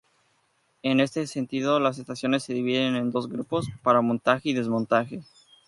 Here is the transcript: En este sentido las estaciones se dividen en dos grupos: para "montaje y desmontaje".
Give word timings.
En 0.81 0.99
este 0.99 1.27
sentido 1.27 1.79
las 1.79 1.99
estaciones 1.99 2.41
se 2.41 2.55
dividen 2.55 2.95
en 2.95 3.11
dos 3.11 3.29
grupos: 3.29 3.67
para 3.83 4.01
"montaje 4.01 4.49
y 4.49 4.53
desmontaje". 4.53 5.21